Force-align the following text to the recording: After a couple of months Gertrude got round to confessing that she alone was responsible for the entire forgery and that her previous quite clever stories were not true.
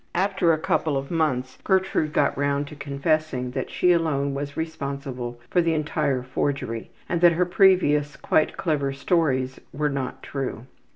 After 0.15 0.51
a 0.51 0.57
couple 0.57 0.97
of 0.97 1.11
months 1.11 1.59
Gertrude 1.63 2.11
got 2.11 2.35
round 2.35 2.67
to 2.69 2.75
confessing 2.75 3.51
that 3.51 3.69
she 3.69 3.91
alone 3.91 4.33
was 4.33 4.57
responsible 4.57 5.39
for 5.51 5.61
the 5.61 5.75
entire 5.75 6.23
forgery 6.23 6.89
and 7.07 7.21
that 7.21 7.33
her 7.33 7.45
previous 7.45 8.15
quite 8.15 8.57
clever 8.57 8.93
stories 8.93 9.59
were 9.71 9.89
not 9.89 10.23
true. 10.23 10.65